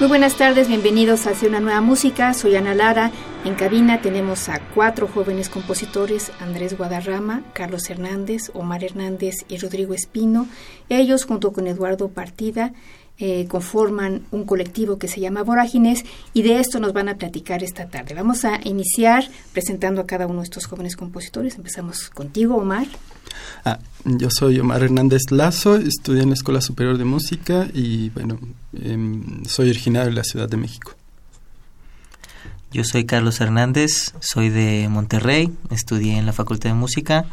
[0.00, 2.32] Muy buenas tardes, bienvenidos a Hacia una nueva música.
[2.32, 3.10] Soy Ana Lara.
[3.44, 9.94] En cabina tenemos a cuatro jóvenes compositores, Andrés Guadarrama, Carlos Hernández, Omar Hernández y Rodrigo
[9.94, 10.46] Espino.
[10.88, 12.74] Ellos, junto con Eduardo Partida,
[13.20, 17.64] eh, conforman un colectivo que se llama Vorágines y de esto nos van a platicar
[17.64, 18.14] esta tarde.
[18.14, 21.56] Vamos a iniciar presentando a cada uno de estos jóvenes compositores.
[21.56, 22.86] Empezamos contigo, Omar.
[23.64, 28.38] Ah, yo soy Omar Hernández Lazo, estudié en la Escuela Superior de Música y bueno,
[28.72, 30.92] em, soy originario de la Ciudad de México.
[32.70, 37.24] Yo soy Carlos Hernández, soy de Monterrey, estudié en la Facultad de Música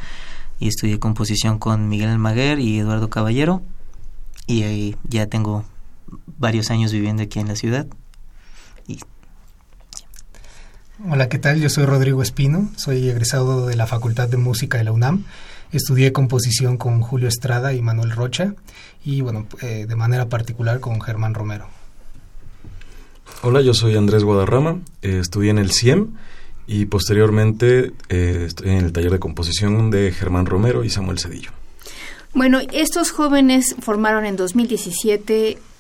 [0.60, 3.62] y estudié composición con Miguel Almaguer y Eduardo Caballero
[4.48, 5.66] y ahí ya tengo
[6.38, 7.88] varios años viviendo aquí en la ciudad.
[8.88, 9.00] Y...
[11.10, 11.60] Hola, ¿qué tal?
[11.60, 15.26] Yo soy Rodrigo Espino, soy egresado de la Facultad de Música de la UNAM.
[15.72, 18.54] Estudié composición con Julio Estrada y Manuel Rocha
[19.04, 21.68] y, bueno, eh, de manera particular con Germán Romero.
[23.42, 26.14] Hola, yo soy Andrés Guadarrama, eh, estudié en el CIEM
[26.68, 31.52] y posteriormente eh, estoy en el taller de composición de Germán Romero y Samuel Cedillo.
[32.34, 35.75] Bueno, estos jóvenes formaron en 2017 mm,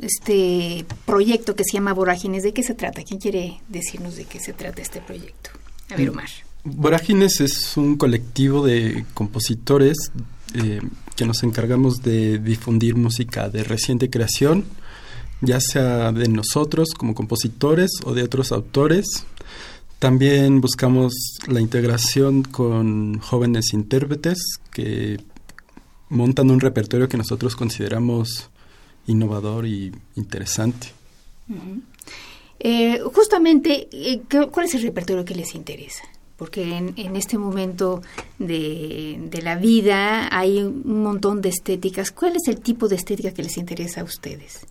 [0.00, 2.42] este proyecto que se llama Vorágines.
[2.42, 3.02] ¿De qué se trata?
[3.02, 5.50] ¿Quién quiere decirnos de qué se trata este proyecto?
[5.90, 6.28] A ver, Omar.
[6.64, 9.96] Vorágines es un colectivo de compositores
[10.54, 10.80] eh,
[11.16, 14.64] que nos encargamos de difundir música de reciente creación,
[15.40, 19.26] ya sea de nosotros como compositores o de otros autores.
[19.98, 21.12] También buscamos
[21.48, 24.38] la integración con jóvenes intérpretes
[24.70, 25.20] que
[26.08, 28.50] montan un repertorio que nosotros consideramos
[29.06, 30.88] innovador y interesante.
[32.60, 36.04] eh, justamente, eh, ¿cuál es el repertorio que les interesa?
[36.36, 38.02] Porque en, en este momento
[38.38, 42.10] de, de, la vida hay un montón de estéticas.
[42.10, 44.66] ¿Cuál es el tipo de estética que les interesa a ustedes?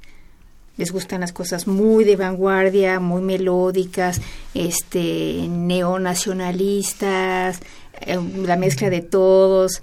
[0.77, 4.19] les gustan las cosas muy de vanguardia, muy melódicas,
[4.55, 7.59] este neonacionalistas,
[8.01, 9.79] eh, la mezcla de todos.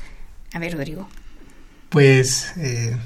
[0.53, 1.09] A ver, Rodrigo.
[1.89, 2.97] Pues eh,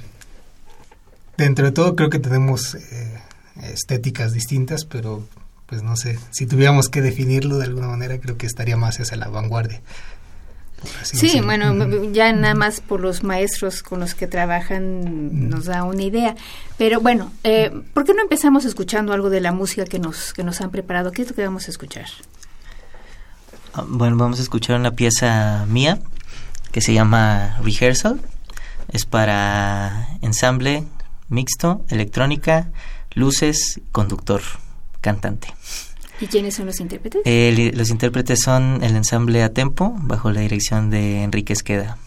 [1.36, 3.20] dentro de todo creo que tenemos eh,
[3.62, 5.26] estéticas distintas, pero
[5.66, 9.16] pues no sé, si tuviéramos que definirlo de alguna manera creo que estaría más hacia
[9.16, 9.80] la vanguardia.
[11.02, 11.46] sí, decirlo.
[11.46, 12.12] bueno, uh -huh.
[12.12, 15.48] ya nada más por los maestros con los que trabajan uh -huh.
[15.48, 16.34] nos da una idea.
[16.76, 20.44] Pero bueno, eh, ¿por qué no empezamos escuchando algo de la música que nos, que
[20.44, 21.12] nos han preparado?
[21.12, 22.06] ¿Qué es lo que vamos a escuchar?
[23.88, 25.98] Bueno, vamos a escuchar una pieza mía
[26.72, 28.20] que se llama Rehearsal
[28.92, 30.84] es para ensamble
[31.32, 32.70] mixto, electrónica,
[33.14, 34.42] luces, conductor,
[35.00, 35.48] cantante.
[36.20, 37.22] ¿Y quiénes son los intérpretes?
[37.24, 41.98] Eh, los intérpretes son el ensamble a tempo bajo la dirección de Enrique Esqueda.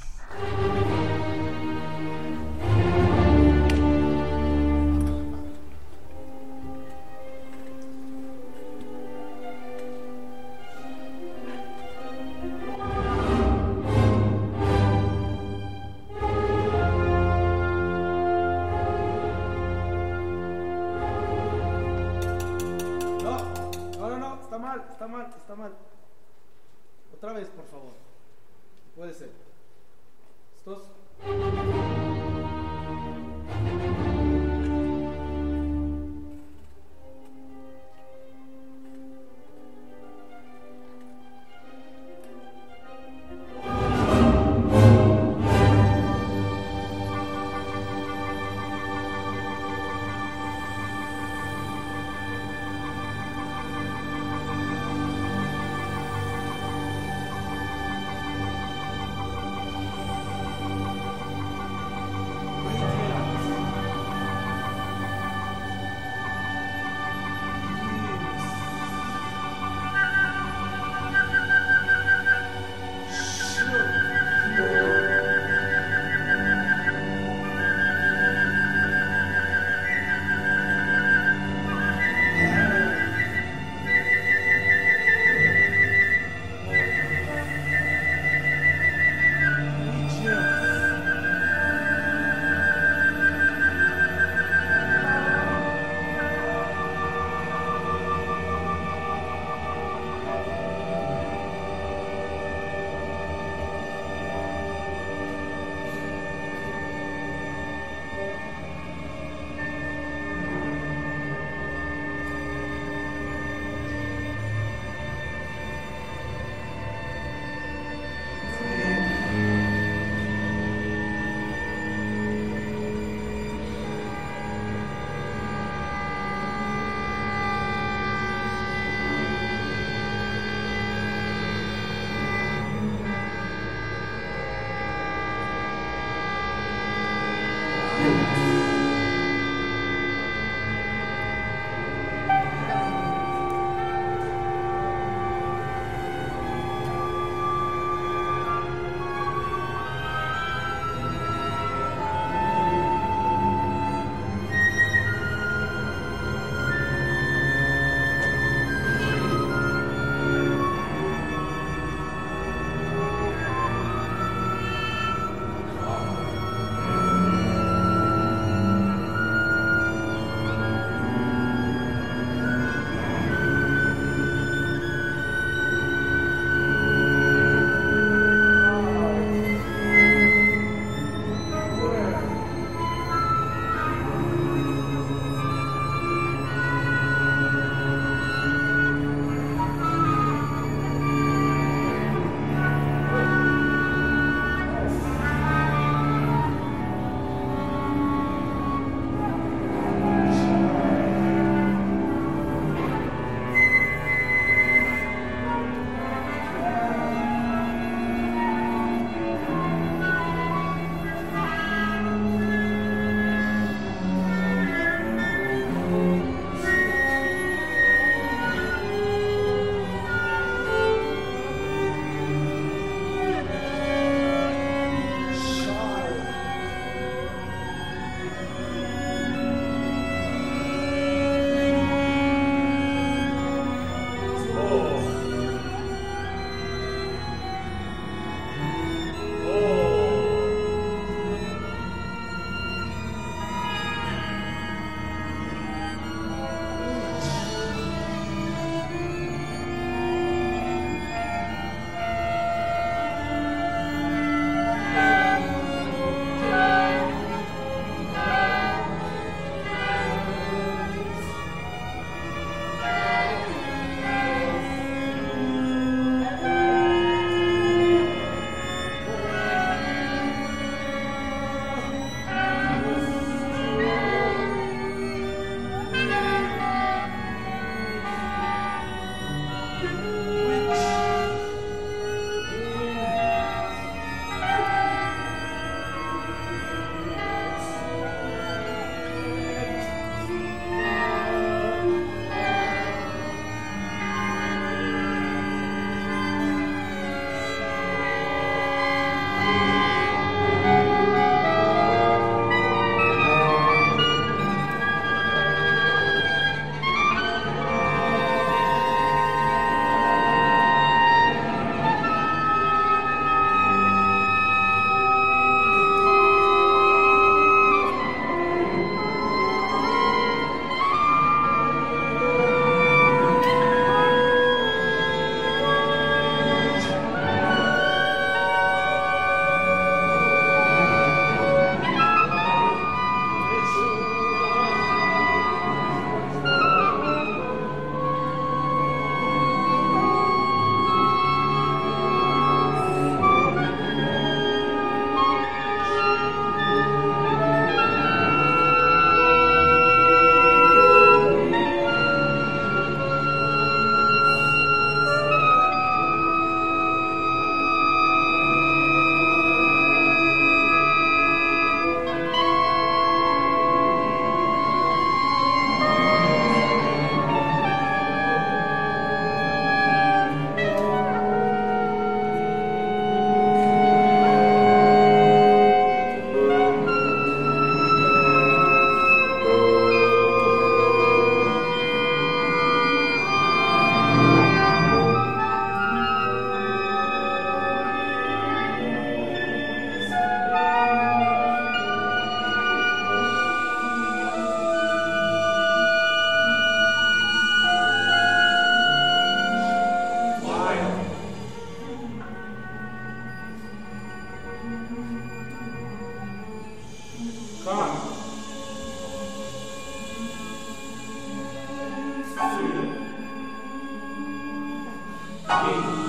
[415.56, 416.05] Amen.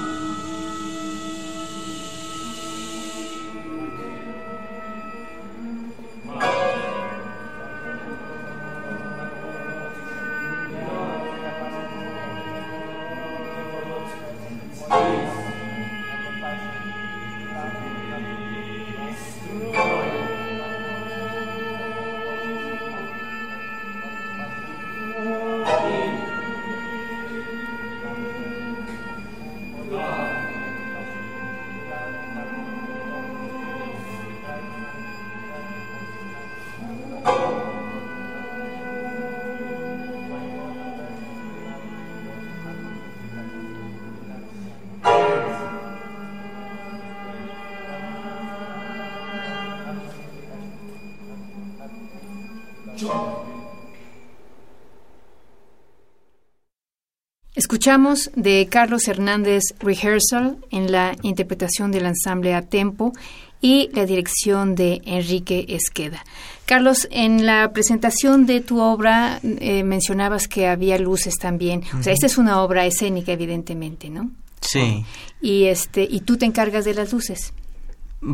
[57.86, 63.12] Escuchamos de Carlos Hernández Rehearsal en la interpretación del ensamble a tempo
[63.60, 66.24] y la dirección de Enrique Esqueda.
[66.64, 71.84] Carlos, en la presentación de tu obra eh, mencionabas que había luces también.
[71.96, 74.32] O sea, esta es una obra escénica, evidentemente, ¿no?
[74.60, 75.04] Sí.
[75.40, 77.52] Y este, y tú te encargas de las luces.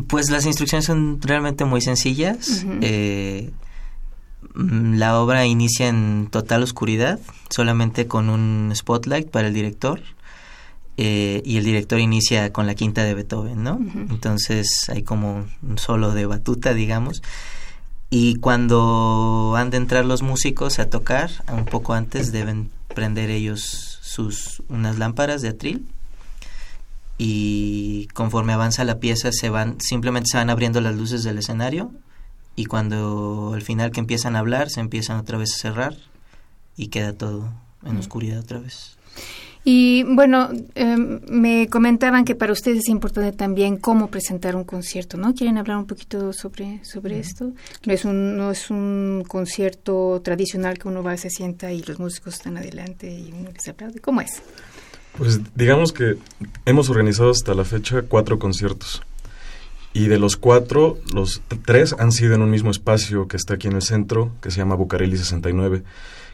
[0.07, 2.65] Pues las instrucciones son realmente muy sencillas.
[2.81, 3.51] eh,
[4.55, 7.19] la obra inicia en total oscuridad,
[7.49, 10.01] solamente con un spotlight para el director.
[10.97, 13.79] eh, y el director inicia con la quinta de Beethoven, ¿no?
[13.95, 17.23] Entonces hay como un solo de batuta, digamos.
[18.11, 23.97] Y cuando han de entrar los músicos a tocar, un poco antes deben prender ellos
[24.03, 25.87] sus unas lámparas de atril
[27.17, 31.91] y conforme avanza la pieza se van simplemente se van abriendo las luces del escenario
[32.55, 35.95] y cuando al final que empiezan a hablar se empiezan otra vez a cerrar
[36.77, 37.49] y queda todo
[37.85, 38.97] en oscuridad otra vez.
[39.65, 45.15] Y bueno, eh, me comentaban que para ustedes es importante también cómo presentar un concierto,
[45.15, 45.33] ¿no?
[45.33, 47.53] ¿Quieren hablar un poquito sobre, sobre esto?
[47.85, 51.97] No es, un, no es un concierto tradicional que uno va, se sienta y los
[51.97, 54.01] músicos están adelante y uno les aplaude.
[54.01, 54.41] ¿Cómo es?
[55.17, 56.17] Pues digamos que
[56.65, 59.01] hemos organizado hasta la fecha cuatro conciertos.
[59.93, 63.67] Y de los cuatro, los tres han sido en un mismo espacio que está aquí
[63.67, 65.83] en el centro, que se llama Bucareli 69,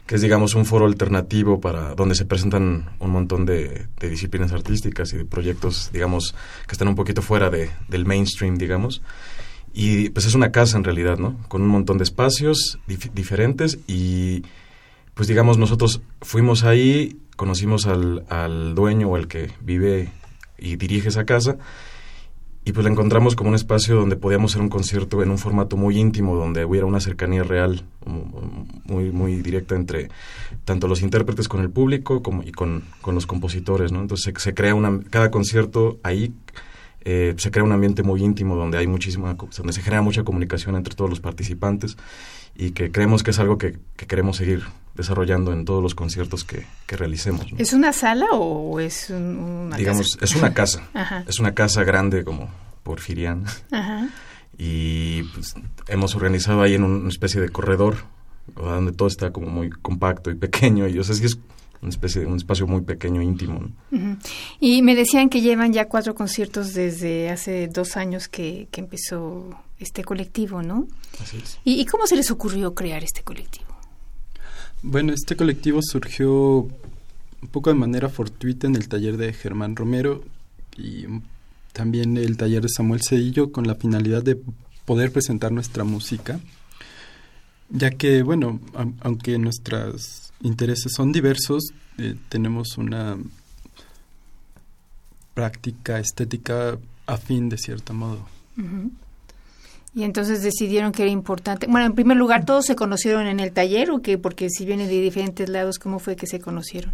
[0.06, 5.12] que es, digamos, un foro alternativo para donde se presentan un montón de, disciplinas artísticas
[5.12, 6.34] y de proyectos, digamos,
[6.66, 9.02] que están un poquito fuera de, del mainstream, digamos.
[9.74, 11.36] Y pues es una casa en realidad, ¿no?
[11.48, 14.42] Con un montón de espacios dif- diferentes y
[15.14, 20.08] pues digamos nosotros fuimos ahí, conocimos al, al dueño o al que vive
[20.58, 21.56] y dirige esa casa
[22.64, 25.76] y pues la encontramos como un espacio donde podíamos hacer un concierto en un formato
[25.76, 30.10] muy íntimo, donde hubiera una cercanía real, mu- muy, muy directa entre
[30.64, 33.92] tanto los intérpretes con el público como, y con, con los compositores.
[33.92, 36.34] Entonces se, crea una, cada concierto ahí
[37.02, 40.76] eh, se crea un ambiente muy íntimo donde hay muchísima, donde se genera mucha comunicación
[40.76, 41.96] entre todos los participantes
[42.54, 44.64] y que creemos que es algo que, que queremos seguir
[45.00, 47.52] desarrollando en todos los conciertos que, que realicemos.
[47.52, 47.58] ¿no?
[47.58, 50.24] ¿Es una sala o es un- una Digamos, casa?
[50.24, 51.24] es una casa, Ajá.
[51.26, 52.48] es una casa grande como
[52.82, 54.08] porfiriana Ajá.
[54.58, 55.54] y pues,
[55.88, 57.96] hemos organizado ahí en un- una especie de corredor
[58.56, 61.38] donde todo está como muy compacto y pequeño y o sea, sí es
[61.82, 63.70] una especie de un espacio muy pequeño, íntimo.
[64.60, 69.48] Y me decían que llevan ya cuatro conciertos desde hace dos años que, que empezó
[69.78, 70.86] este colectivo, ¿no?
[71.22, 71.58] Así es.
[71.64, 73.69] ¿Y, y cómo se les ocurrió crear este colectivo?
[74.82, 76.32] Bueno, este colectivo surgió
[76.62, 80.22] un poco de manera fortuita en el taller de Germán Romero
[80.76, 81.04] y
[81.72, 84.38] también el taller de Samuel Cedillo con la finalidad de
[84.86, 86.40] poder presentar nuestra música,
[87.68, 91.62] ya que, bueno, au- aunque nuestros intereses son diversos,
[91.98, 93.16] eh, tenemos una
[95.34, 98.26] práctica estética afín de cierto modo.
[99.94, 101.66] Y entonces decidieron que era importante.
[101.66, 104.18] Bueno, en primer lugar, ¿todos se conocieron en el taller o qué?
[104.18, 106.92] Porque si vienen de diferentes lados, ¿cómo fue que se conocieron?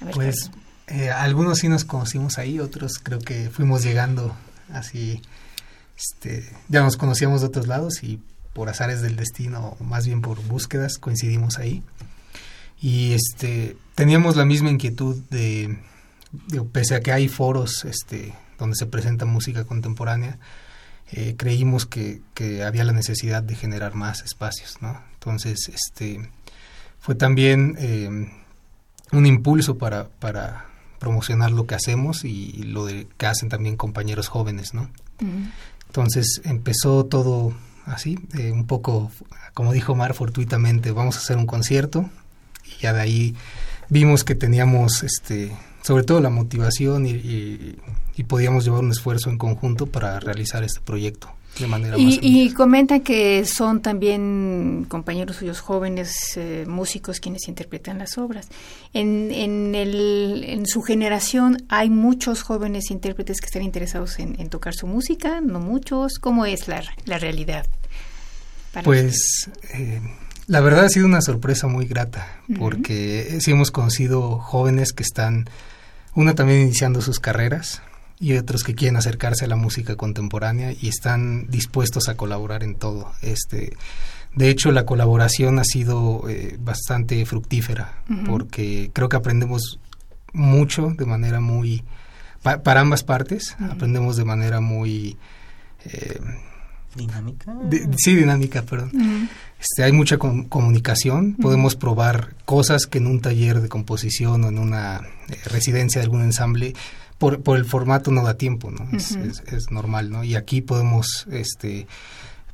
[0.00, 0.50] A ver, Pues
[0.88, 4.34] eh, algunos sí nos conocimos ahí, otros creo que fuimos llegando
[4.72, 5.22] así,
[5.96, 8.20] este, ya nos conocíamos de otros lados y
[8.52, 11.84] por azares del destino, o más bien por búsquedas, coincidimos ahí.
[12.80, 15.78] Y este, teníamos la misma inquietud de,
[16.48, 20.38] digo, pese a que hay foros este, donde se presenta música contemporánea,
[21.12, 25.00] eh, creímos que, que había la necesidad de generar más espacios, ¿no?
[25.14, 26.28] Entonces, este,
[27.00, 28.30] fue también eh,
[29.12, 30.66] un impulso para, para
[30.98, 34.90] promocionar lo que hacemos y lo de, que hacen también compañeros jóvenes, ¿no?
[35.86, 37.52] Entonces empezó todo
[37.86, 39.10] así, eh, un poco,
[39.54, 42.08] como dijo Mar, fortuitamente, vamos a hacer un concierto
[42.64, 43.36] y ya de ahí
[43.88, 45.52] vimos que teníamos, este,
[45.82, 47.76] sobre todo la motivación y, y-
[48.16, 52.20] y podíamos llevar un esfuerzo en conjunto para realizar este proyecto de manera más Y,
[52.22, 52.54] y unida.
[52.54, 58.48] comentan que son también compañeros suyos jóvenes eh, músicos quienes interpretan las obras.
[58.92, 64.48] En, en, el, en su generación hay muchos jóvenes intérpretes que están interesados en, en
[64.48, 66.18] tocar su música, no muchos.
[66.20, 67.66] ¿Cómo es la, la realidad?
[68.84, 70.00] Pues eh,
[70.46, 75.48] la verdad ha sido una sorpresa muy grata porque sí hemos conocido jóvenes que están,
[76.14, 77.82] una también iniciando sus carreras
[78.20, 82.74] y otros que quieren acercarse a la música contemporánea y están dispuestos a colaborar en
[82.74, 83.10] todo.
[83.22, 83.72] Este,
[84.36, 89.80] de hecho, la colaboración ha sido eh, bastante fructífera porque creo que aprendemos
[90.34, 91.82] mucho de manera muy
[92.42, 95.16] pa- para ambas partes aprendemos de manera muy
[95.86, 96.20] eh,
[96.94, 97.54] Dinámica.
[97.96, 99.28] sí, dinámica, perdón.
[99.60, 104.58] este, hay mucha comunicación, podemos probar cosas que en un taller de composición o en
[104.58, 106.74] una eh, residencia de algún ensamble,
[107.20, 108.88] por, por el formato no da tiempo, ¿no?
[108.96, 110.24] es, es, normal, ¿no?
[110.24, 111.86] Y aquí podemos, este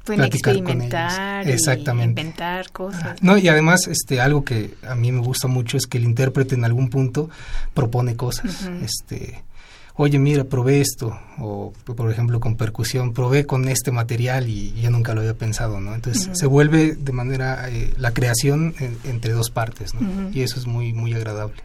[0.04, 2.20] Pueden experimentar, Exactamente.
[2.20, 3.20] inventar cosas.
[3.22, 6.54] No, y además, este, algo que a mí me gusta mucho es que el intérprete
[6.54, 7.28] en algún punto
[7.74, 8.68] propone cosas.
[8.82, 9.42] Este,
[9.96, 14.90] oye, mira, probé esto, o por ejemplo con percusión, probé con este material y yo
[14.90, 15.94] nunca lo había pensado, ¿no?
[15.94, 20.30] Entonces se vuelve de manera, eh, la creación entre dos partes, ¿no?
[20.32, 21.62] Y eso es muy, muy agradable.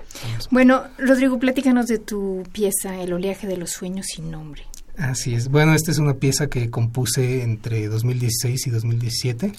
[0.49, 4.63] Bueno, Rodrigo, platícanos de tu pieza, El oleaje de los sueños sin nombre.
[4.97, 5.49] Así es.
[5.49, 9.53] Bueno, esta es una pieza que compuse entre 2016 y 2017.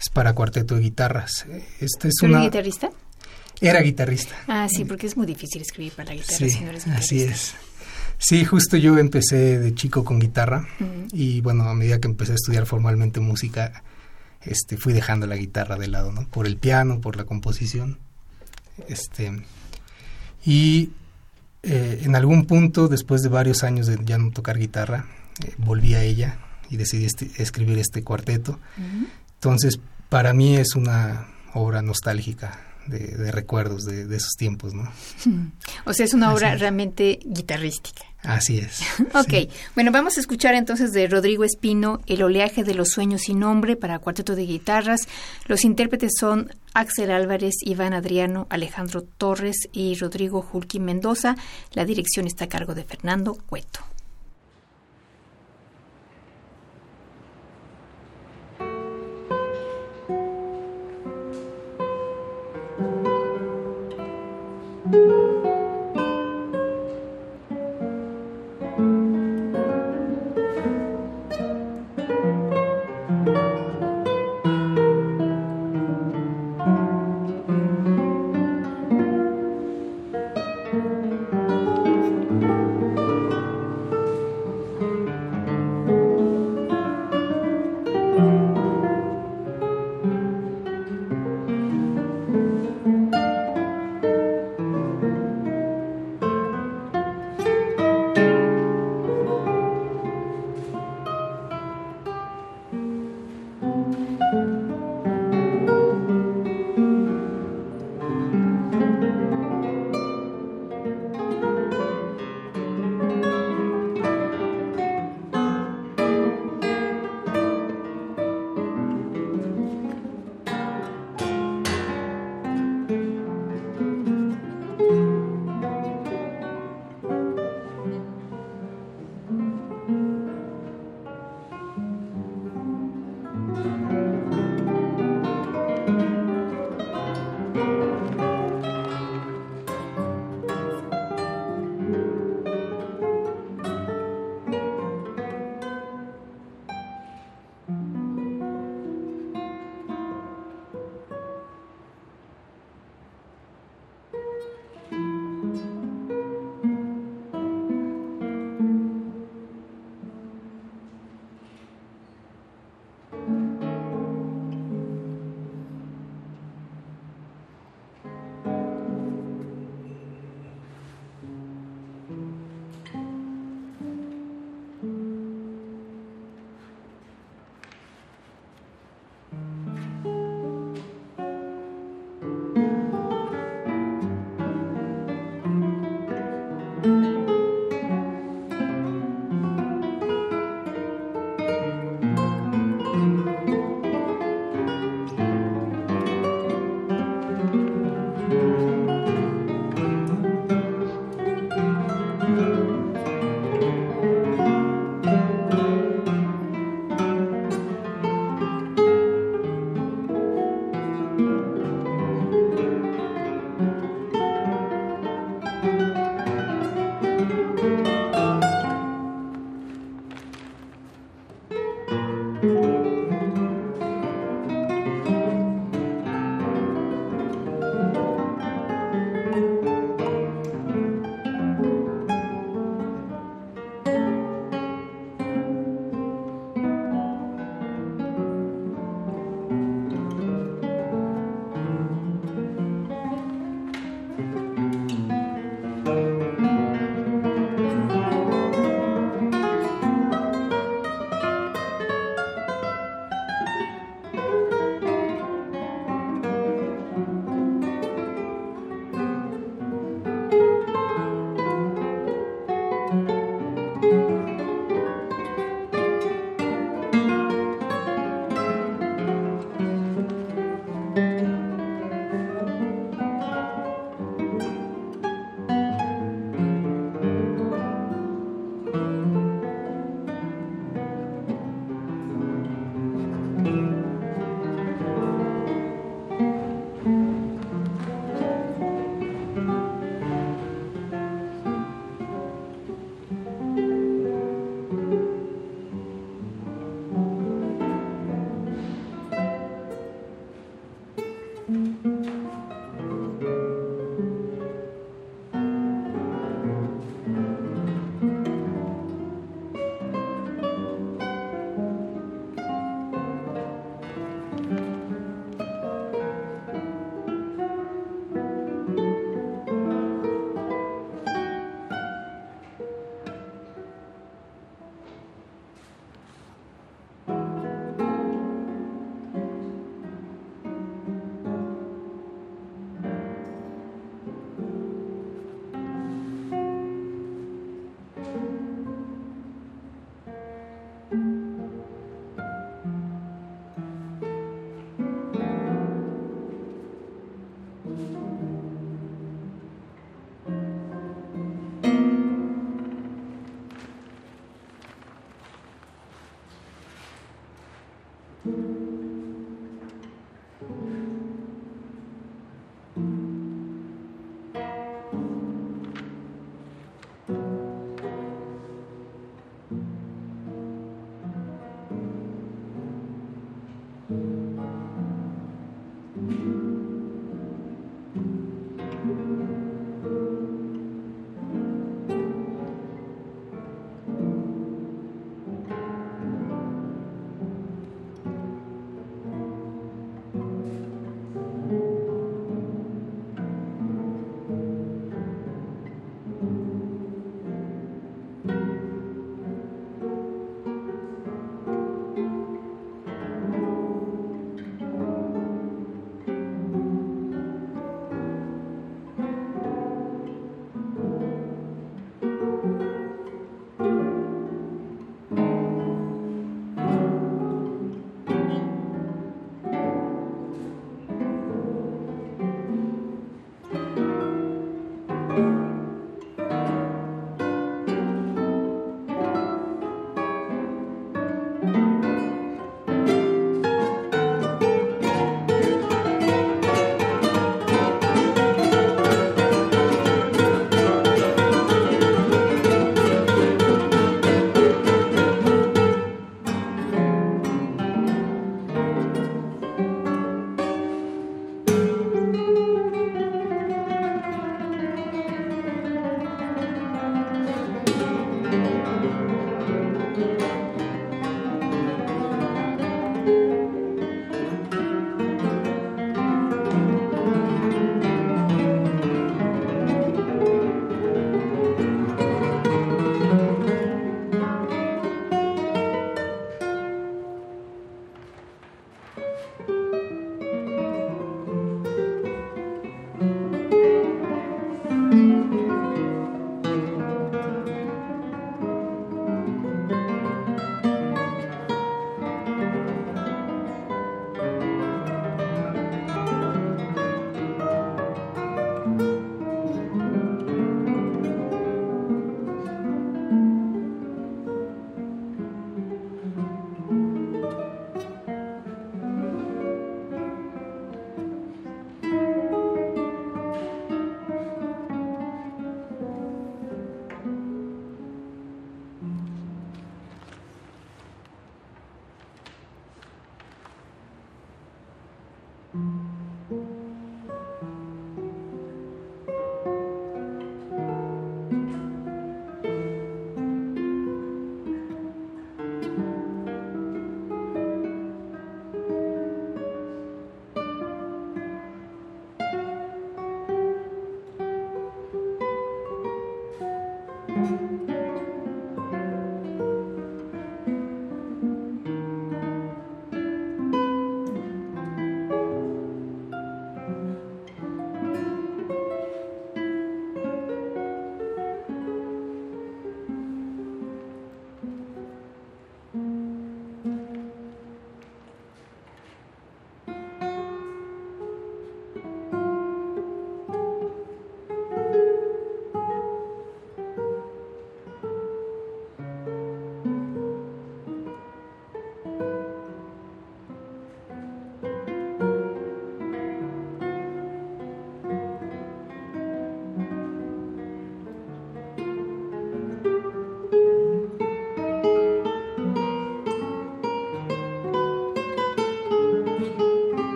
[0.00, 1.46] Es para cuarteto de guitarras.
[1.80, 2.40] Este es una...
[2.40, 2.90] guitarrista?
[3.60, 4.34] Era guitarrista.
[4.46, 6.94] Ah, sí, porque es muy difícil escribir para la guitarra si no eres guitarrista.
[6.96, 7.54] Así es.
[8.18, 10.66] Sí, justo yo empecé de chico con guitarra
[11.12, 13.82] y bueno, a medida que empecé a estudiar formalmente música,
[14.42, 16.26] este, fui dejando la guitarra de lado, ¿no?
[16.28, 17.98] Por el piano, por la composición.
[18.88, 19.42] Este,
[20.44, 20.90] y
[21.62, 25.06] eh, en algún punto, después de varios años de ya no tocar guitarra,
[25.44, 26.38] eh, volví a ella
[26.70, 28.58] y decidí escribir este cuarteto.
[29.34, 34.90] Entonces, para mí es una obra nostálgica de, recuerdos de, esos tiempos, ¿no?
[35.86, 38.02] O sea, es una obra realmente guitarrística.
[38.22, 38.80] Así es.
[39.14, 43.40] ok, bueno, vamos a escuchar entonces de Rodrigo Espino El oleaje de los sueños sin
[43.40, 45.02] nombre para cuarteto de guitarras.
[45.46, 51.36] Los intérpretes son Axel Álvarez, Iván Adriano, Alejandro Torres y Rodrigo Julqui Mendoza.
[51.72, 53.93] La dirección está a cargo de Fernando Cueto.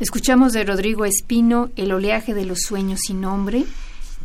[0.00, 3.66] Escuchamos de Rodrigo Espino El oleaje de los sueños sin nombre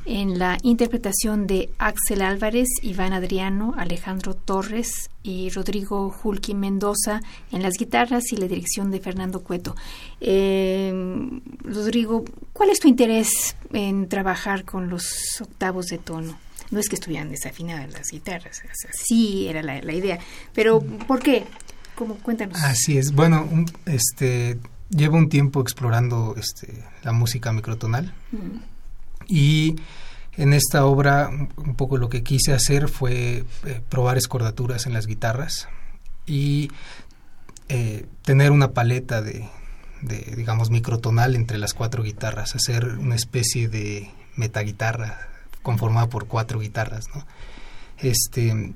[0.05, 7.19] en la interpretación de Axel Álvarez, Iván Adriano, Alejandro Torres y Rodrigo Julqui Mendoza
[7.51, 9.75] en las guitarras y la dirección de Fernando Cueto.
[10.21, 10.93] Eh,
[11.65, 16.39] Rodrigo, ¿cuál es tu interés en trabajar con los octavos de tono?
[16.71, 18.61] No es que estuvieran desafinadas las guitarras,
[18.93, 20.19] sí era la, idea,
[20.53, 21.43] pero ¿por qué?
[21.95, 22.15] ¿Cómo?
[22.15, 22.63] Cuéntanos.
[22.63, 23.11] Así es.
[23.11, 23.49] Bueno,
[23.85, 24.57] este
[24.89, 28.13] llevo un tiempo explorando este, la música microtonal.
[29.27, 29.75] Y
[30.37, 35.07] en esta obra un poco lo que quise hacer fue eh, probar escordaturas en las
[35.07, 35.67] guitarras
[36.25, 36.71] y
[37.69, 39.49] eh, tener una paleta de,
[40.35, 45.29] digamos, microtonal entre las cuatro guitarras, hacer una especie de metaguitarra
[45.63, 47.25] conformada por cuatro guitarras, ¿no?
[47.97, 48.73] Este,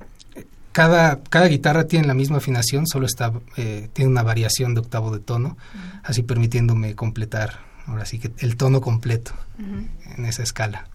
[0.80, 5.10] cada, cada guitarra tiene la misma afinación, solo está, eh, tiene una variación de octavo
[5.10, 5.58] de tono,
[6.02, 10.88] así permitiéndome completar ahora sí que el tono completo en esa escala.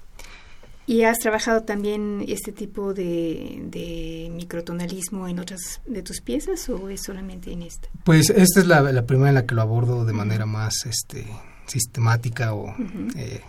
[0.88, 7.04] ¿Y has trabajado también este tipo de, microtonalismo en otras de tus piezas o es
[7.04, 7.88] solamente en esta?
[8.06, 11.28] Pues esta es la, primera en la que lo abordo de manera más este,
[11.67, 12.74] sistemática o
[13.17, 13.41] eh,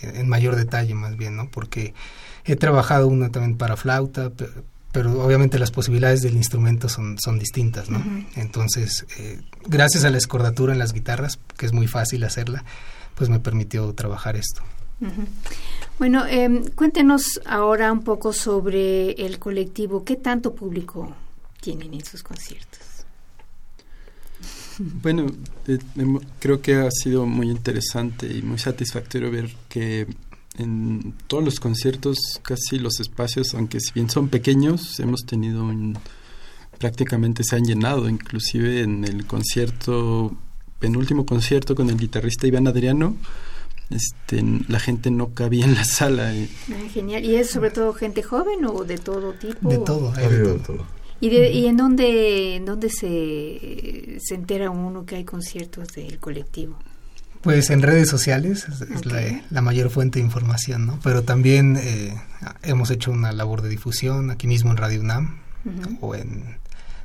[0.00, 1.50] en mayor detalle más bien, ¿no?
[1.50, 1.92] Porque
[2.46, 4.32] he trabajado una también para flauta,
[4.94, 8.00] pero, obviamente las posibilidades del instrumento son, son distintas, ¿no?
[8.36, 12.64] Entonces, eh, gracias a la escordatura en las guitarras, que es muy fácil hacerla,
[13.16, 14.62] pues me permitió trabajar esto.
[15.98, 20.04] Bueno, eh, cuéntenos ahora un poco sobre el colectivo.
[20.04, 21.12] ¿Qué tanto público
[21.60, 22.80] tienen en sus conciertos?
[24.78, 25.26] Bueno,
[25.68, 25.78] eh,
[26.40, 30.06] creo que ha sido muy interesante y muy satisfactorio ver que
[30.58, 35.98] en todos los conciertos, casi los espacios, aunque si bien son pequeños, hemos tenido un,
[36.78, 40.36] prácticamente se han llenado, inclusive en el concierto,
[40.78, 43.16] penúltimo concierto con el guitarrista Iván Adriano,
[43.90, 46.32] este, la gente no cabía en la sala.
[46.70, 47.24] Ah, genial.
[47.24, 49.68] ¿Y es sobre todo gente joven o de todo tipo?
[49.68, 50.86] De todo, hay de todo.
[51.20, 56.18] ¿Y, de, ¿Y en dónde, en dónde se, se entera uno que hay conciertos del
[56.18, 56.76] colectivo?
[57.44, 59.04] Pues en redes sociales es,
[59.50, 60.98] la, mayor fuente de información, ¿no?
[61.02, 62.14] Pero también eh,
[62.62, 65.38] hemos hecho una labor de difusión aquí mismo en Radio UNAM
[66.00, 66.56] o en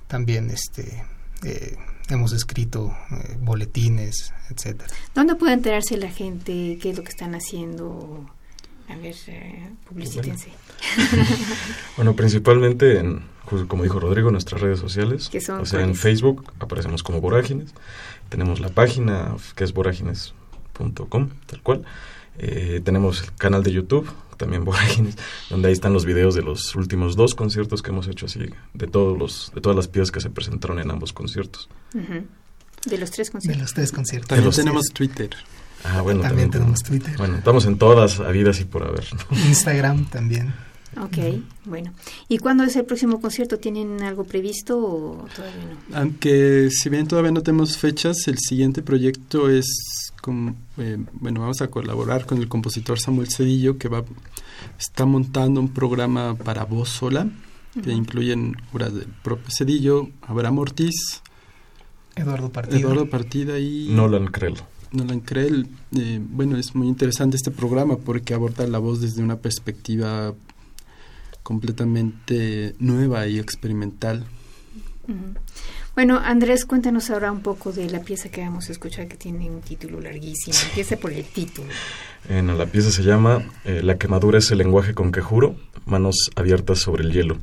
[0.08, 1.04] también este
[1.44, 1.76] eh,
[2.10, 4.90] hemos escrito eh, boletines, etcétera.
[5.14, 8.26] ¿Dónde puede enterarse la gente qué es lo que están haciendo?
[8.90, 10.50] A ver, eh, publicítense.
[11.96, 12.16] Bueno.
[12.16, 13.22] principalmente en,
[13.68, 15.30] como dijo Rodrigo, nuestras redes sociales.
[15.50, 17.74] o sea, en Facebook aparecemos como Vorágines.
[18.30, 21.86] Tenemos la página que es vorágines.com, tal cual.
[22.38, 25.18] Eh, tenemos el canal de YouTube, también Vorágines,
[25.50, 28.40] donde ahí están los videos de los últimos dos conciertos que hemos hecho así,
[28.74, 31.70] de todos los, de todas las piezas que se presentaron en ambos conciertos.
[31.94, 33.58] De los tres conciertos.
[33.58, 34.30] De los tres conciertos.
[34.30, 35.30] También tenemos Twitter.
[35.84, 37.16] Ah, bueno, también, tenemos Twitter.
[37.18, 39.06] Bueno, estamos en todas habidas y por haber.
[39.48, 40.54] Instagram también.
[40.98, 41.18] Ok,
[41.66, 41.94] bueno.
[42.28, 43.58] ¿Y cuándo es el próximo concierto?
[43.58, 45.98] ¿Tienen algo previsto o todavía no?
[45.98, 51.62] Aunque si bien todavía no tenemos fechas, el siguiente proyecto es, con, eh, bueno, vamos
[51.62, 54.04] a colaborar con el compositor Samuel Cedillo que va,
[54.78, 57.28] está montando un programa para voz sola
[57.84, 61.22] que incluyen obras del propio Cedillo, Abraham Ortiz,
[62.16, 64.56] Eduardo Partida, Eduardo Partida y Nolan Krell.
[64.92, 65.68] Nolan Krell.
[65.96, 70.34] Eh, bueno, es muy interesante este programa porque aborda la voz desde una perspectiva
[71.44, 74.26] completamente nueva y experimental.
[75.96, 79.50] Bueno, Andrés, cuéntanos ahora un poco de la pieza que vamos a escuchar, que tiene
[79.50, 80.56] un título larguísimo.
[80.70, 81.68] Empieza por el título.
[82.30, 86.30] En la pieza se llama eh, La quemadura es el lenguaje con que juro, manos
[86.36, 87.38] abiertas sobre el hielo.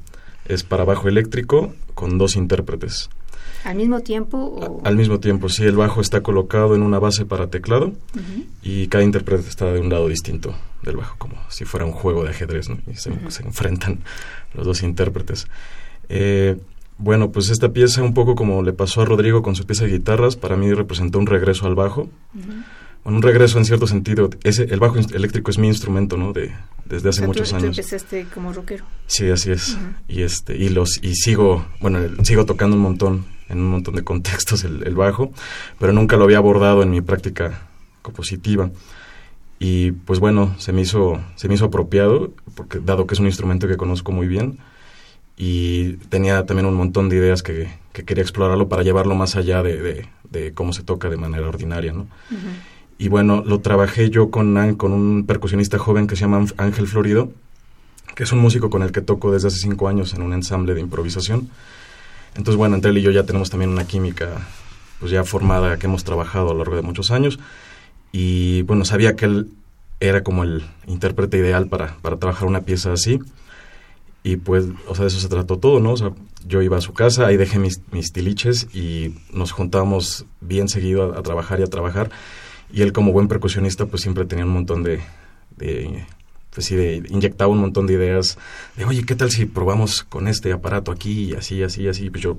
[0.47, 3.11] Es para bajo eléctrico con dos intérpretes.
[3.67, 4.81] ¿Al mismo tiempo?
[4.85, 5.65] al mismo tiempo, sí.
[5.65, 7.93] El bajo está colocado en una base para teclado
[8.63, 12.23] y cada intérprete está de un lado distinto del bajo, como si fuera un juego
[12.23, 12.79] de ajedrez, ¿no?
[12.87, 13.11] Y se,
[13.43, 13.99] enfrentan
[14.55, 15.49] los dos intérpretes.
[16.09, 16.57] Eh,
[16.99, 19.91] bueno, pues esta pieza, un poco como le pasó a Rodrigo con su pieza de
[19.91, 22.09] guitarras, para mí representó un regreso al bajo.
[23.03, 24.31] Bueno, un regreso en cierto sentido.
[24.45, 26.33] Ese, el bajo eléctrico es mi instrumento, ¿no?
[26.33, 26.53] De,
[26.85, 27.75] desde hace muchos años.
[27.75, 28.85] Tú empezaste como rockero.
[29.09, 29.77] Sí, así es.
[30.07, 34.05] Y este y los y sigo, bueno, sigo tocando un montón en un montón de
[34.05, 35.33] contextos el, bajo,
[35.79, 37.69] pero nunca lo había abordado en mi práctica
[38.03, 38.71] compositiva.
[39.59, 43.27] Y pues bueno, se me hizo, se me hizo apropiado, porque dado que es un
[43.27, 44.59] instrumento que conozco muy bien,
[45.39, 50.07] y tenía también un montón de ideas que, quería explorarlo para llevarlo más allá de,
[50.55, 52.07] cómo se toca de manera ordinaria, ¿no?
[52.99, 57.31] Y bueno, lo trabajé yo con, con un percusionista joven que se llama Ángel Florido,
[58.15, 60.75] que es un músico con el que toco desde hace cinco años en un ensamble
[60.75, 61.51] de improvisación.
[62.37, 64.47] Entonces, bueno, entre él y yo ya tenemos también una química
[65.01, 67.39] pues ya formada que hemos trabajado a lo largo de muchos años.
[68.13, 69.51] Y bueno, sabía que él
[70.01, 73.19] era como el intérprete ideal para, para trabajar una pieza así.
[74.23, 75.93] Y pues, o sea, de eso se trató todo, ¿no?
[75.93, 76.13] O sea,
[76.47, 81.17] yo iba a su casa, ahí dejé mis, mis tiliches y nos juntábamos bien seguido
[81.17, 82.11] a, trabajar y a trabajar.
[82.73, 85.01] Y él como buen percusionista, pues siempre tenía un montón de
[86.57, 88.39] pues sí, de, inyectaba un montón de ideas
[88.77, 92.09] de, oye, ¿qué tal si probamos con este aparato aquí y así, así, así?
[92.09, 92.39] Pues yo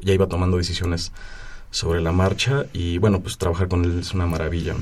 [0.00, 1.10] ya iba tomando decisiones
[1.72, 4.76] sobre la marcha y bueno, pues trabajar con él es una maravilla.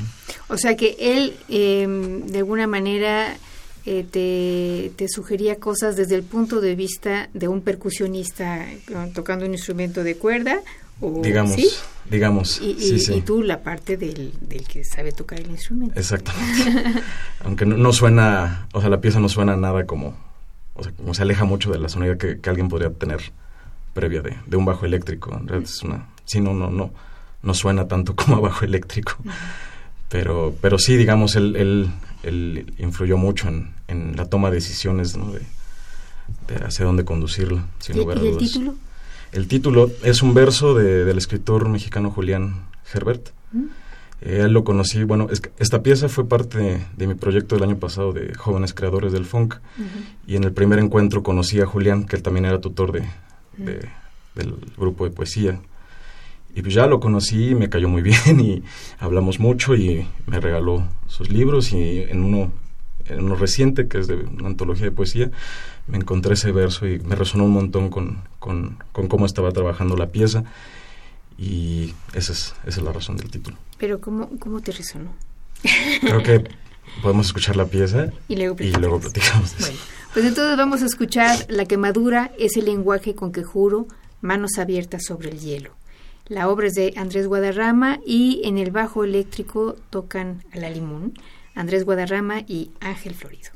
[0.48, 1.86] O sea que él, eh,
[2.26, 3.38] de alguna manera,
[3.86, 8.66] eh, te, te, sugería cosas desde el punto de vista de un percusionista
[9.14, 10.60] tocando un instrumento de cuerda.
[11.00, 11.68] O, digamos, ¿sí?
[12.10, 12.60] digamos.
[12.60, 13.14] Y, sí, y, sí.
[13.14, 15.98] y, tú la parte del, del, que sabe tocar el instrumento.
[15.98, 17.02] Exactamente.
[17.44, 20.16] Aunque no, no, suena, o sea, la pieza no suena nada como,
[20.74, 23.20] o sea, como se aleja mucho de la sonoridad que, que alguien podría tener
[23.92, 25.32] previa de, de, un bajo eléctrico.
[25.32, 26.92] En realidad es una, sí, no, no, no,
[27.42, 29.16] no suena tanto como a bajo eléctrico.
[30.08, 31.90] Pero, pero sí, digamos, él, él,
[32.22, 35.32] él influyó mucho en, en, la toma de decisiones, ¿no?
[35.32, 35.40] De,
[36.48, 38.42] de hacia dónde conducirla, sin ¿Y, lugar a ¿y dudas.
[38.42, 38.74] el título?
[39.32, 43.30] El título es un verso de, del escritor mexicano Julián Herbert.
[43.52, 43.64] ¿Mm?
[44.22, 47.64] Eh, él lo conocí, bueno, es, esta pieza fue parte de, de, mi proyecto del
[47.64, 49.56] año pasado de jóvenes creadores del funk.
[49.78, 49.86] Uh -huh.
[50.26, 53.02] Y en el primer encuentro conocí a Julián, que él también era tutor de,
[53.58, 53.88] de,
[54.34, 55.60] del grupo de poesía.
[56.54, 58.62] Y pues ya lo conocí, me cayó muy bien y
[58.98, 62.52] hablamos mucho y me regaló sus libros y en uno,
[63.08, 65.30] en uno reciente, que es de una antología de poesía,
[65.86, 69.96] me encontré ese verso y me resonó un montón con, con, con cómo estaba trabajando
[69.96, 70.44] la pieza
[71.38, 73.56] y esa es, esa es la razón del título.
[73.78, 75.14] Pero ¿cómo, cómo te resonó?
[76.00, 76.44] Creo que
[77.02, 78.78] podemos escuchar la pieza y luego platicamos.
[78.78, 79.78] Y luego platicamos bueno,
[80.12, 83.86] pues entonces vamos a escuchar La quemadura es el lenguaje con que juro
[84.20, 85.72] manos abiertas sobre el hielo.
[86.28, 91.14] La obra es de Andrés Guadarrama y en el bajo eléctrico tocan a la limón
[91.56, 93.55] Andrés Guadarrama y Ángel Florido.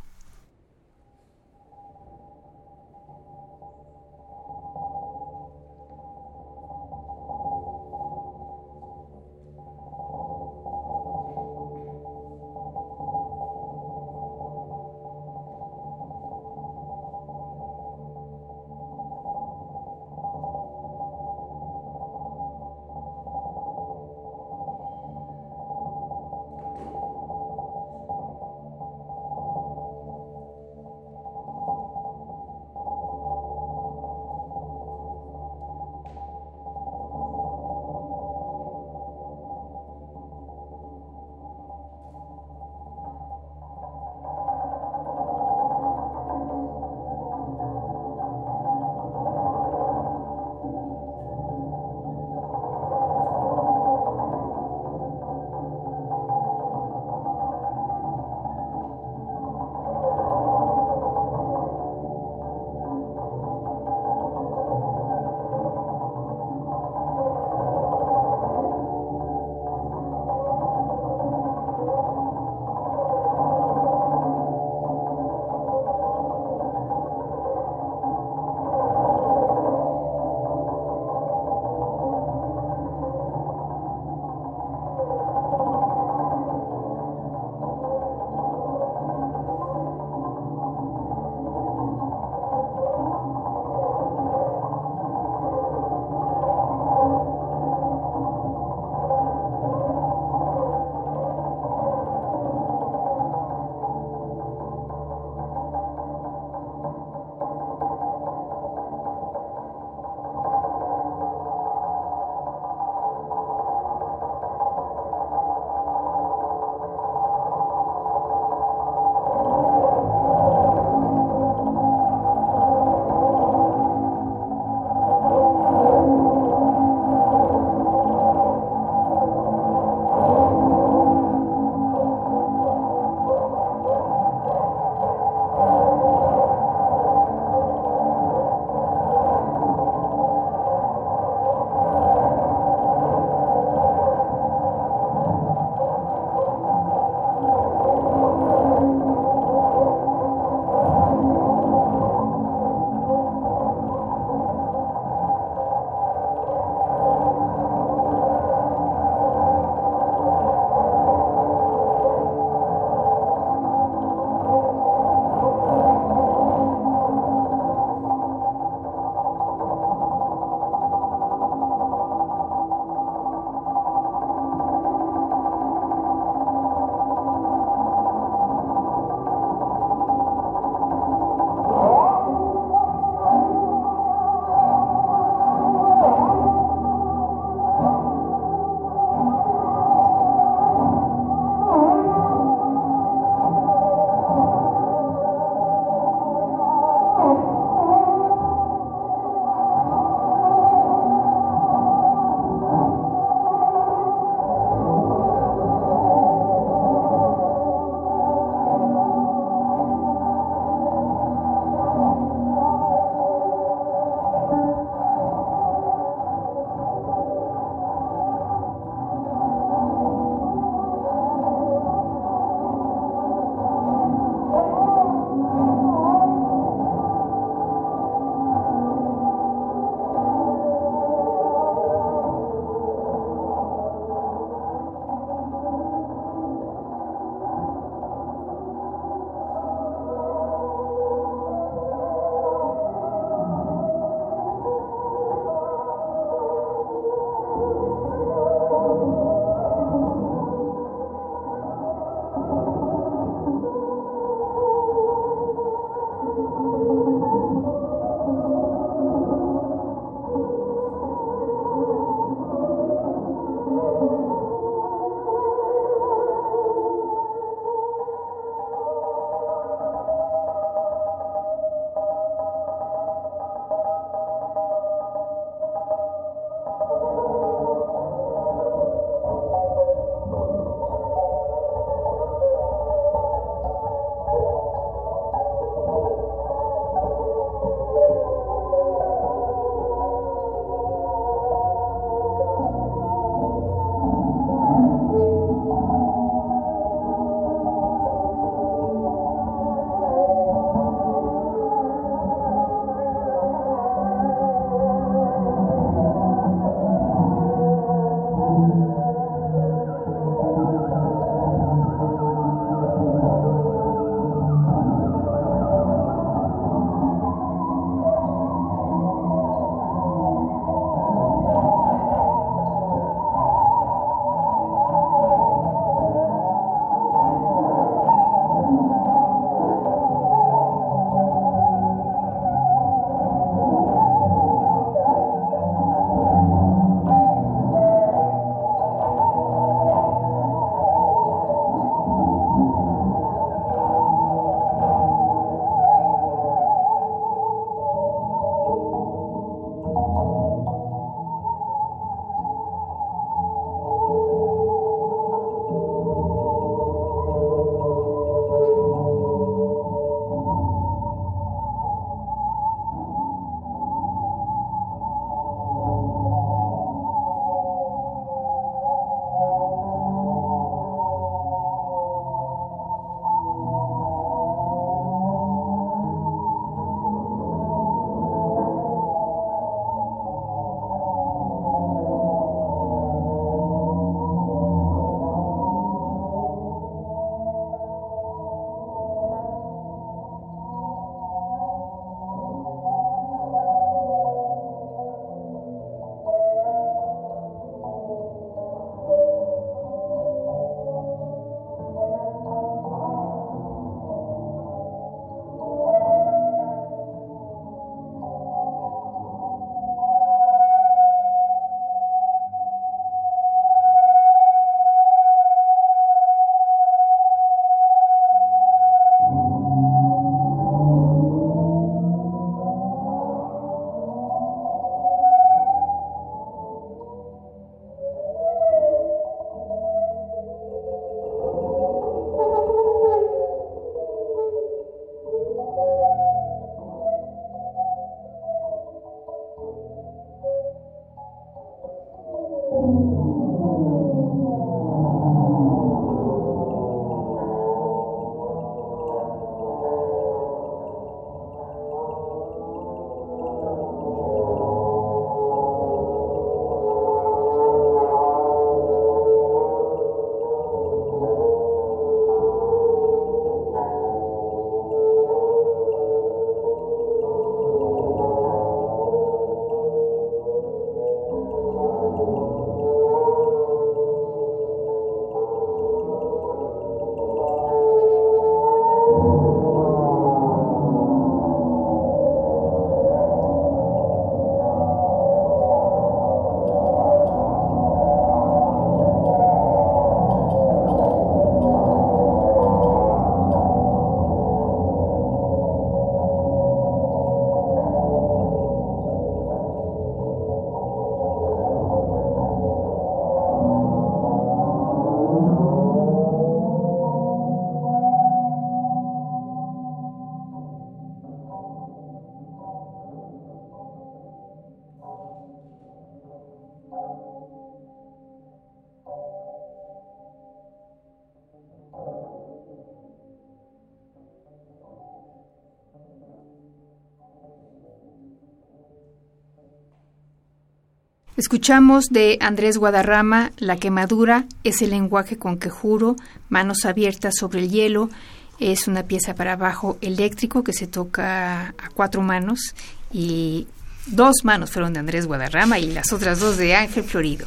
[531.40, 536.16] Escuchamos de Andrés Guadarrama La quemadura es el lenguaje con que juro,
[536.50, 538.10] manos abiertas sobre el hielo.
[538.58, 542.74] Es una pieza para bajo eléctrico que se toca a cuatro manos
[543.10, 543.66] y
[544.04, 547.46] dos manos fueron de Andrés Guadarrama y las otras dos de Ángel Florido.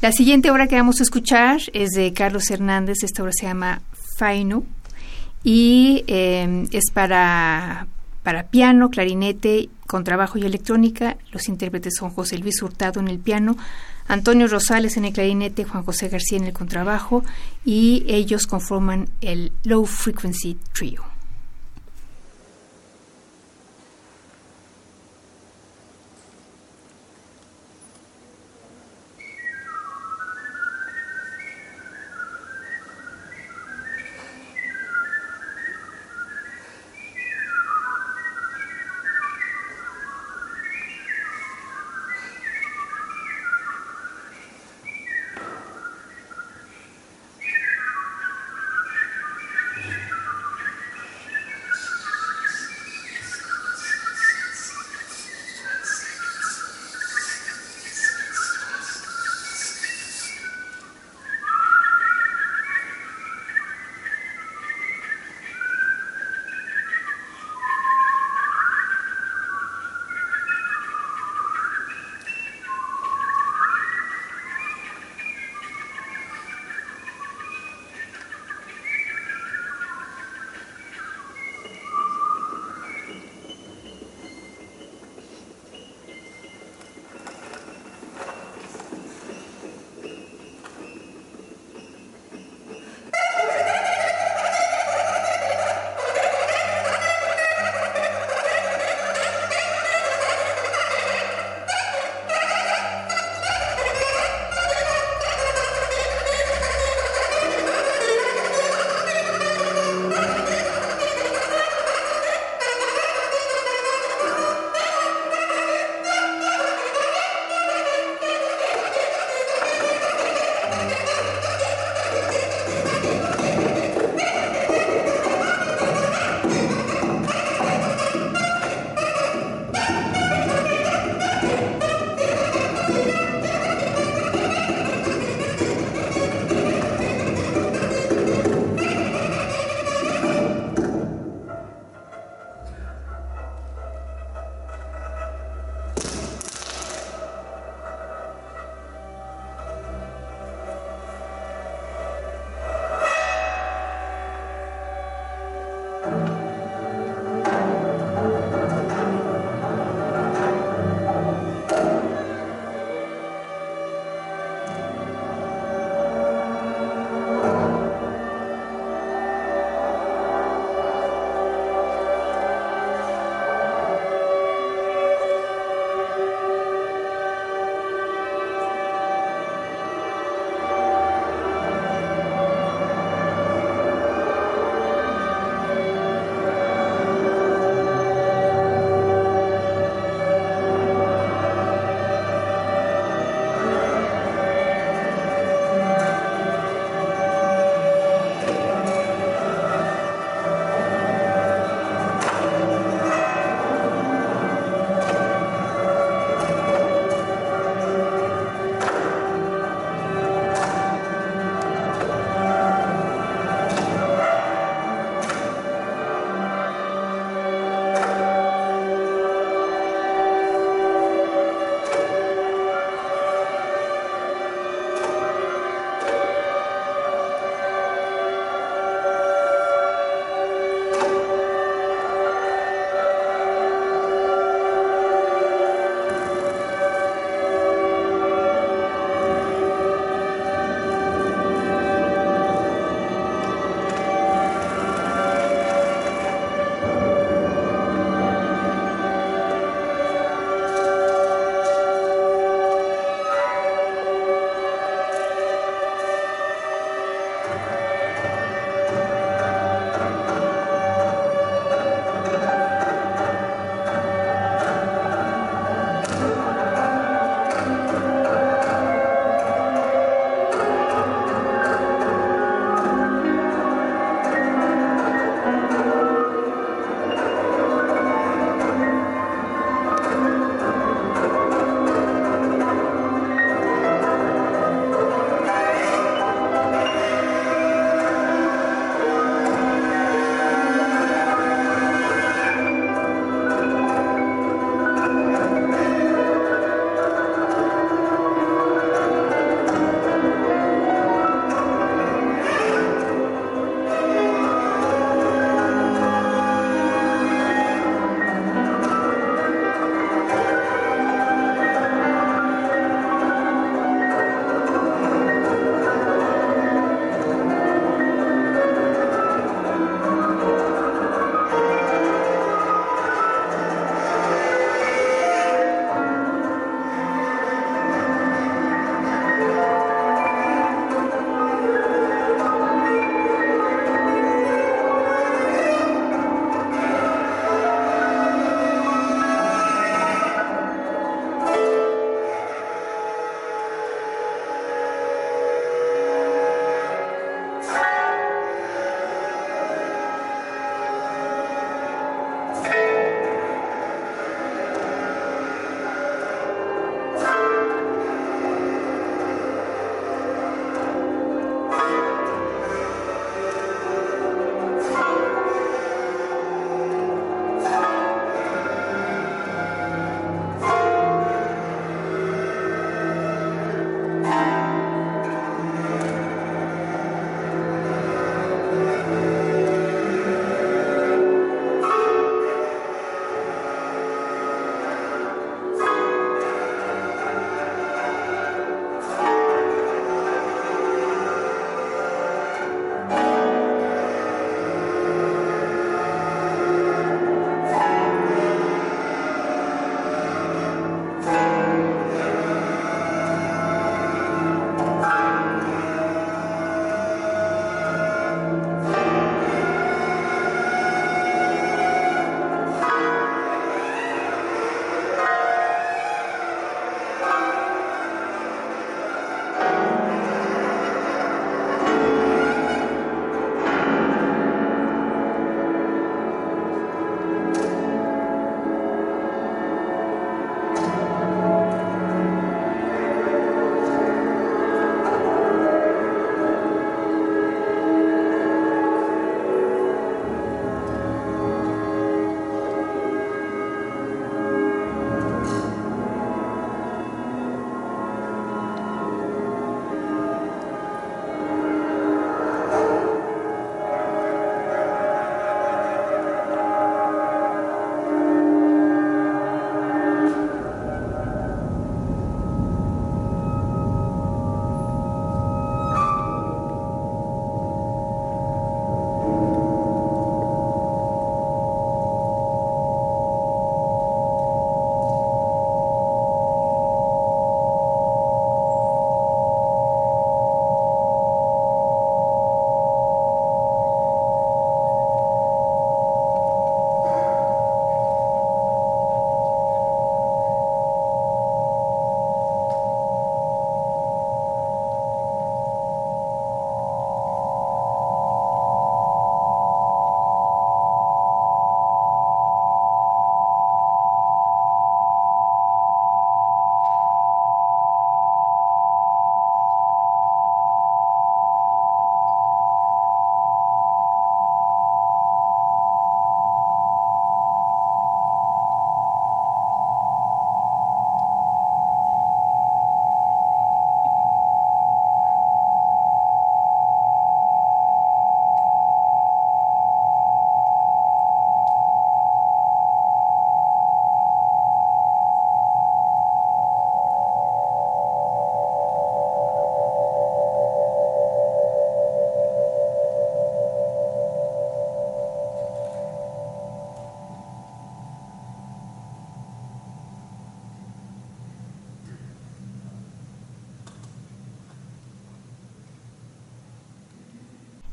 [0.00, 2.98] La siguiente obra que vamos a escuchar es de Carlos Hernández.
[3.02, 3.82] Esta obra se llama
[4.18, 4.62] Faino
[5.42, 7.88] y eh, es para,
[8.22, 11.18] para piano, clarinete, contrabajo y electrónica.
[11.32, 13.58] Los intérpretes son José Luis Hurtado en el piano,
[14.08, 17.22] Antonio Rosales en el clarinete, Juan José García en el contrabajo
[17.62, 21.11] y ellos conforman el Low Frequency Trio.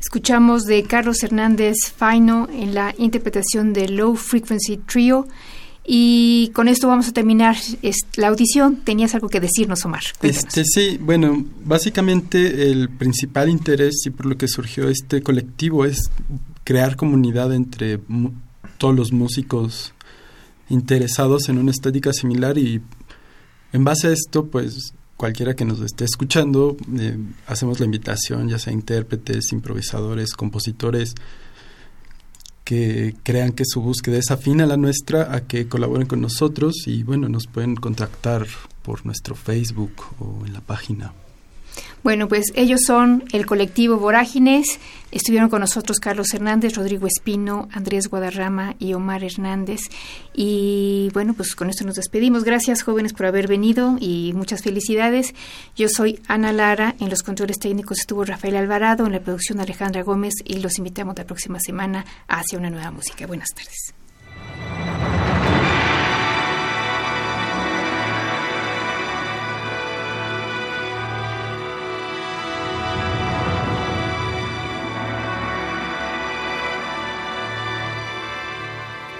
[0.09, 5.27] Escuchamos de Carlos Hernández Faino en la interpretación de Low Frequency Trio.
[5.85, 7.55] Y con esto vamos a terminar
[8.15, 8.77] la audición.
[8.77, 10.01] Tenías algo que decirnos, Omar.
[10.23, 16.09] Este, sí, bueno, básicamente el principal interés y por lo que surgió este colectivo es
[16.63, 17.99] crear comunidad entre
[18.79, 19.93] todos los músicos
[20.69, 22.81] interesados en una estética similar y
[23.73, 28.57] en base a esto, pues cualquiera que nos esté escuchando, eh, hacemos la invitación, ya
[28.57, 31.13] sea intérpretes, improvisadores, compositores,
[32.63, 36.87] que crean que su búsqueda es afín a la nuestra, a que colaboren con nosotros
[36.87, 38.47] y bueno, nos pueden contactar
[38.81, 41.11] por nuestro Facebook o en la página.
[42.03, 44.79] Bueno, pues ellos son el colectivo Vorágines.
[45.11, 49.81] Estuvieron con nosotros Carlos Hernández, Rodrigo Espino, Andrés Guadarrama y Omar Hernández.
[50.33, 52.43] Y bueno, pues con esto nos despedimos.
[52.43, 55.33] Gracias, jóvenes, por haber venido y muchas felicidades.
[55.75, 56.95] Yo soy Ana Lara.
[56.99, 61.17] En los controles técnicos estuvo Rafael Alvarado, en la producción Alejandra Gómez y los invitamos
[61.17, 63.27] la próxima semana hacia una nueva música.
[63.27, 63.93] Buenas tardes.